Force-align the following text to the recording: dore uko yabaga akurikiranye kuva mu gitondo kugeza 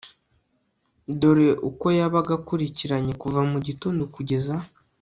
dore 1.19 1.49
uko 1.69 1.85
yabaga 1.97 2.31
akurikiranye 2.39 3.13
kuva 3.21 3.39
mu 3.51 3.57
gitondo 3.67 4.01
kugeza 4.15 4.53